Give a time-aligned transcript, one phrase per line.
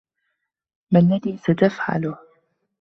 [0.91, 2.17] ما الذي ستفعله؟